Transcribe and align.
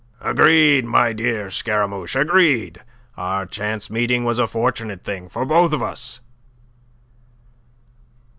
"Agreed, 0.21 0.83
my 0.83 1.13
dear 1.13 1.51
Scaramouche, 1.51 2.15
agreed. 2.15 2.81
Our 3.17 3.45
chance 3.45 3.87
meeting 3.91 4.23
was 4.23 4.39
a 4.39 4.47
fortunate 4.47 5.03
thing 5.03 5.29
for 5.29 5.45
both 5.45 5.73
of 5.73 5.83
us." 5.83 6.21